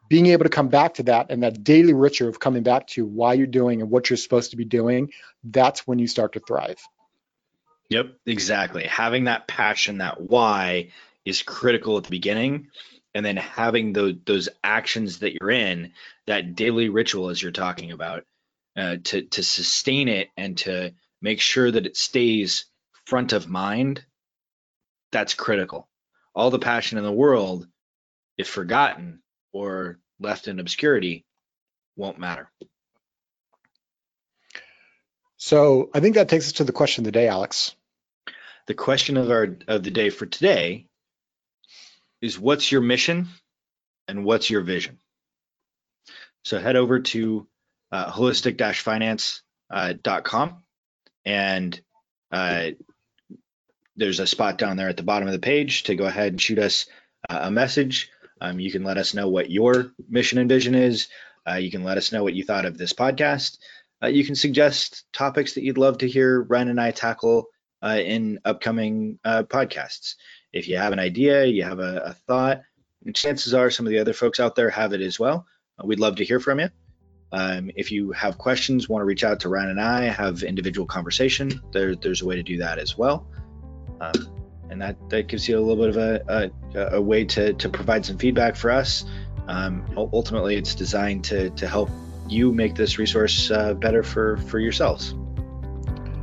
being 0.08 0.26
able 0.26 0.44
to 0.44 0.50
come 0.50 0.68
back 0.68 0.94
to 0.94 1.02
that 1.04 1.30
and 1.30 1.42
that 1.42 1.64
daily 1.64 1.92
ritual 1.92 2.28
of 2.28 2.40
coming 2.40 2.62
back 2.62 2.86
to 2.88 3.04
why 3.04 3.34
you're 3.34 3.46
doing 3.46 3.80
and 3.80 3.90
what 3.90 4.08
you're 4.08 4.16
supposed 4.16 4.50
to 4.52 4.56
be 4.56 4.64
doing, 4.64 5.12
that's 5.44 5.86
when 5.86 5.98
you 5.98 6.06
start 6.06 6.32
to 6.34 6.40
thrive. 6.40 6.78
Yep, 7.90 8.14
exactly. 8.26 8.84
Having 8.84 9.24
that 9.24 9.46
passion, 9.46 9.98
that 9.98 10.20
why 10.20 10.90
is 11.24 11.42
critical 11.42 11.96
at 11.96 12.04
the 12.04 12.10
beginning. 12.10 12.68
And 13.14 13.24
then 13.24 13.36
having 13.36 13.92
those, 13.92 14.14
those 14.26 14.48
actions 14.62 15.20
that 15.20 15.34
you're 15.34 15.50
in, 15.50 15.92
that 16.26 16.54
daily 16.54 16.88
ritual, 16.88 17.30
as 17.30 17.40
you're 17.40 17.52
talking 17.52 17.92
about, 17.92 18.24
uh, 18.76 18.96
to, 19.04 19.22
to 19.22 19.42
sustain 19.42 20.08
it 20.08 20.28
and 20.36 20.58
to 20.58 20.92
make 21.22 21.40
sure 21.40 21.70
that 21.70 21.86
it 21.86 21.96
stays 21.96 22.66
front 23.06 23.32
of 23.32 23.48
mind, 23.48 24.04
that's 25.12 25.34
critical. 25.34 25.88
All 26.34 26.50
the 26.50 26.58
passion 26.58 26.98
in 26.98 27.04
the 27.04 27.12
world, 27.12 27.66
if 28.36 28.48
forgotten, 28.48 29.22
or 29.52 29.98
left 30.20 30.48
in 30.48 30.60
obscurity 30.60 31.24
won't 31.96 32.18
matter. 32.18 32.50
So 35.36 35.90
I 35.94 36.00
think 36.00 36.14
that 36.14 36.28
takes 36.28 36.46
us 36.46 36.52
to 36.54 36.64
the 36.64 36.72
question 36.72 37.02
of 37.02 37.04
the 37.06 37.12
day, 37.12 37.28
Alex. 37.28 37.74
The 38.66 38.74
question 38.74 39.16
of 39.16 39.30
our 39.30 39.56
of 39.68 39.84
the 39.84 39.90
day 39.90 40.10
for 40.10 40.26
today 40.26 40.86
is 42.20 42.38
what's 42.38 42.70
your 42.72 42.80
mission 42.80 43.28
and 44.08 44.24
what's 44.24 44.50
your 44.50 44.62
vision? 44.62 44.98
So 46.44 46.58
head 46.58 46.76
over 46.76 47.00
to 47.00 47.46
uh, 47.92 48.10
holistic-finance.com 48.10 50.48
uh, 50.48 50.52
and 51.24 51.80
uh, 52.32 52.70
there's 53.96 54.20
a 54.20 54.26
spot 54.26 54.58
down 54.58 54.76
there 54.76 54.88
at 54.88 54.96
the 54.96 55.02
bottom 55.02 55.28
of 55.28 55.32
the 55.32 55.38
page 55.38 55.84
to 55.84 55.96
go 55.96 56.06
ahead 56.06 56.32
and 56.32 56.40
shoot 56.40 56.58
us 56.58 56.86
uh, 57.28 57.40
a 57.42 57.50
message. 57.50 58.10
Um, 58.40 58.60
you 58.60 58.70
can 58.70 58.84
let 58.84 58.98
us 58.98 59.14
know 59.14 59.28
what 59.28 59.50
your 59.50 59.92
mission 60.08 60.38
and 60.38 60.48
vision 60.48 60.74
is. 60.74 61.08
Uh, 61.48 61.54
you 61.54 61.70
can 61.70 61.84
let 61.84 61.96
us 61.96 62.12
know 62.12 62.22
what 62.22 62.34
you 62.34 62.44
thought 62.44 62.64
of 62.64 62.76
this 62.76 62.92
podcast. 62.92 63.58
Uh, 64.02 64.08
you 64.08 64.24
can 64.24 64.34
suggest 64.34 65.04
topics 65.12 65.54
that 65.54 65.64
you'd 65.64 65.78
love 65.78 65.98
to 65.98 66.08
hear 66.08 66.42
Ryan 66.42 66.68
and 66.68 66.80
I 66.80 66.90
tackle 66.90 67.46
uh, 67.82 67.98
in 68.02 68.40
upcoming 68.44 69.18
uh, 69.24 69.44
podcasts. 69.44 70.14
If 70.52 70.68
you 70.68 70.76
have 70.76 70.92
an 70.92 70.98
idea, 70.98 71.44
you 71.44 71.64
have 71.64 71.78
a, 71.78 72.02
a, 72.06 72.12
thought, 72.12 72.62
chances 73.14 73.54
are 73.54 73.70
some 73.70 73.86
of 73.86 73.90
the 73.90 73.98
other 73.98 74.12
folks 74.12 74.40
out 74.40 74.54
there 74.54 74.70
have 74.70 74.92
it 74.92 75.00
as 75.00 75.18
well. 75.18 75.46
Uh, 75.78 75.86
we'd 75.86 76.00
love 76.00 76.16
to 76.16 76.24
hear 76.24 76.40
from 76.40 76.60
you. 76.60 76.68
Um, 77.32 77.70
if 77.74 77.90
you 77.90 78.12
have 78.12 78.38
questions, 78.38 78.88
want 78.88 79.02
to 79.02 79.06
reach 79.06 79.24
out 79.24 79.40
to 79.40 79.48
Ryan 79.48 79.70
and 79.70 79.80
I, 79.80 80.04
have 80.04 80.42
individual 80.42 80.86
conversation, 80.86 81.60
there, 81.72 81.94
there's 81.94 82.22
a 82.22 82.26
way 82.26 82.36
to 82.36 82.42
do 82.42 82.58
that 82.58 82.78
as 82.78 82.96
well. 82.96 83.26
Um, 84.00 84.35
and 84.70 84.80
that 84.82 84.96
that 85.10 85.28
gives 85.28 85.48
you 85.48 85.58
a 85.58 85.60
little 85.60 85.84
bit 85.84 85.88
of 85.90 85.96
a, 85.96 86.50
a, 86.74 86.96
a 86.96 87.00
way 87.00 87.24
to, 87.24 87.52
to 87.54 87.68
provide 87.68 88.04
some 88.04 88.18
feedback 88.18 88.56
for 88.56 88.70
us. 88.70 89.04
Um, 89.48 89.84
ultimately, 89.96 90.56
it's 90.56 90.74
designed 90.74 91.24
to, 91.24 91.50
to 91.50 91.68
help 91.68 91.88
you 92.28 92.52
make 92.52 92.74
this 92.74 92.98
resource 92.98 93.50
uh, 93.50 93.74
better 93.74 94.02
for, 94.02 94.38
for 94.38 94.58
yourselves. 94.58 95.14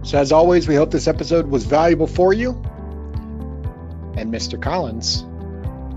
So, 0.04 0.18
as 0.18 0.32
always, 0.32 0.68
we 0.68 0.76
hope 0.76 0.92
this 0.92 1.08
episode 1.08 1.48
was 1.48 1.64
valuable 1.66 2.08
for 2.08 2.34
you. 2.34 2.52
And 4.16 4.32
Mr. 4.32 4.62
Collins, 4.62 5.24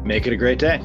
make 0.04 0.26
it 0.26 0.32
a 0.32 0.36
great 0.36 0.58
day. 0.58 0.80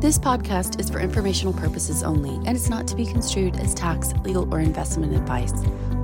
This 0.00 0.18
podcast 0.18 0.80
is 0.80 0.90
for 0.90 1.00
informational 1.00 1.54
purposes 1.54 2.02
only 2.02 2.34
and 2.46 2.56
is 2.56 2.68
not 2.68 2.86
to 2.88 2.96
be 2.96 3.06
construed 3.06 3.56
as 3.56 3.72
tax, 3.72 4.12
legal, 4.24 4.52
or 4.52 4.60
investment 4.60 5.14
advice. 5.14 5.54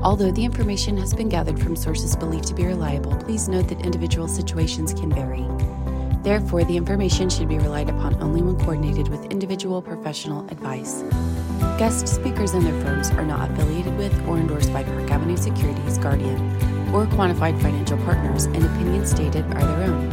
Although 0.03 0.31
the 0.31 0.45
information 0.45 0.97
has 0.97 1.13
been 1.13 1.29
gathered 1.29 1.61
from 1.61 1.77
sources 1.77 2.17
believed 2.17 2.47
to 2.49 2.55
be 2.55 2.65
reliable, 2.65 3.15
please 3.17 3.49
note 3.49 3.69
that 3.69 3.85
individual 3.85 4.29
situations 4.29 4.95
can 4.95 5.13
vary. 5.13 5.47
Therefore, 6.23 6.65
the 6.65 6.77
information 6.77 7.29
should 7.29 7.49
be 7.49 7.59
relied 7.59 7.91
upon 7.91 8.15
only 8.23 8.41
when 8.41 8.59
coordinated 8.59 9.09
with 9.09 9.27
individual 9.27 9.83
professional 9.83 10.49
advice. 10.49 11.03
Guest 11.79 12.09
speakers 12.09 12.55
and 12.55 12.65
their 12.65 12.81
firms 12.83 13.11
are 13.11 13.27
not 13.27 13.51
affiliated 13.51 13.97
with 13.99 14.15
or 14.27 14.39
endorsed 14.39 14.73
by 14.73 14.85
Park 14.85 15.11
Avenue 15.11 15.37
Securities, 15.37 15.99
Guardian, 15.99 16.39
or 16.95 17.05
quantified 17.07 17.61
financial 17.61 17.99
partners, 17.99 18.47
and 18.47 18.65
opinions 18.65 19.11
stated 19.11 19.45
are 19.53 19.67
their 19.67 19.91
own. 19.91 20.09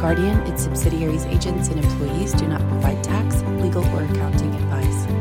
Guardian, 0.00 0.36
its 0.48 0.64
subsidiaries, 0.64 1.26
agents, 1.26 1.68
and 1.68 1.78
employees 1.84 2.32
do 2.32 2.48
not 2.48 2.60
provide 2.68 3.04
tax, 3.04 3.40
legal, 3.62 3.84
or 3.94 4.02
accounting 4.02 4.52
advice. 4.54 5.11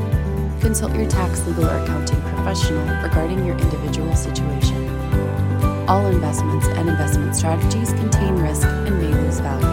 Consult 0.62 0.96
your 0.96 1.10
tax, 1.10 1.44
legal, 1.48 1.66
or 1.66 1.84
accounting 1.84 2.22
professional 2.22 2.86
regarding 3.02 3.44
your 3.44 3.58
individual 3.58 4.16
situation. 4.16 4.88
All 5.90 6.06
investments 6.06 6.68
and 6.68 6.88
investment 6.88 7.36
strategies 7.36 7.92
contain 7.94 8.36
risk 8.36 8.68
and 8.68 9.00
may 9.00 9.08
lose 9.08 9.40
value. 9.40 9.66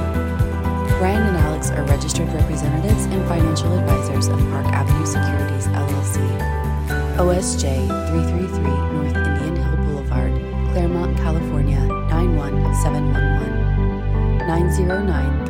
Ryan 0.98 1.26
and 1.26 1.36
Alex 1.36 1.70
are 1.70 1.84
registered 1.84 2.32
representatives 2.32 3.04
and 3.04 3.22
financial 3.28 3.78
advisors 3.78 4.28
of 4.28 4.38
Park 4.48 4.64
Avenue 4.68 5.04
Securities 5.04 5.66
LLC. 5.68 6.24
OSJ 7.18 7.86
333 8.08 8.64
North 8.64 9.14
Indian 9.14 9.56
Hill 9.56 9.76
Boulevard, 9.84 10.32
Claremont, 10.72 11.18
California 11.18 11.80
91711. 12.08 13.58
909 14.48 15.44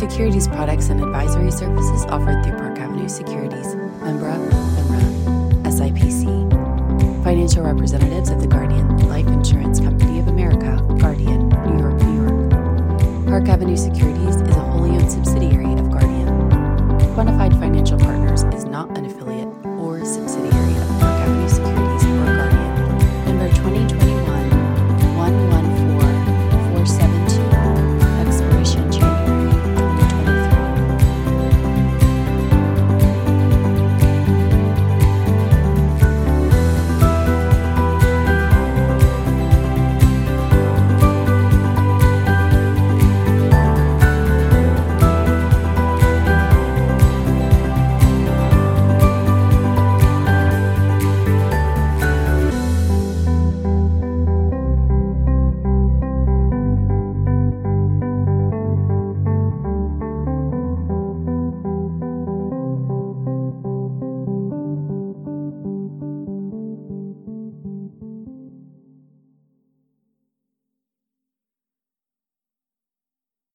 Securities 0.00 0.48
products 0.48 0.88
and 0.88 1.02
advisory 1.02 1.50
services 1.50 2.06
offered 2.06 2.42
through 2.42 2.56
Park 2.56 2.78
Avenue 2.78 3.06
Securities, 3.06 3.66
Membra, 4.00 4.34
FINRA, 4.74 5.62
SIPC. 5.64 7.22
Financial 7.22 7.62
representatives 7.62 8.30
of 8.30 8.40
the 8.40 8.46
Guardian 8.46 8.96
Life 9.10 9.26
Insurance 9.26 9.78
Company 9.78 10.18
of 10.18 10.28
America, 10.28 10.82
Guardian, 10.98 11.50
New 11.50 11.78
York, 11.78 12.00
New 12.00 12.22
York. 12.22 13.26
Park 13.26 13.48
Avenue 13.50 13.76
Securities 13.76 14.36
is 14.36 14.56
a 14.56 14.60
wholly 14.60 14.88
owned 14.88 15.12
subsidiary 15.12 15.74
of 15.74 15.90
Guardian. 15.90 16.28
Quantified 17.14 17.60
Financial 17.60 17.98
Partners 17.98 18.44
is 18.54 18.64
not 18.64 18.96
an 18.96 19.04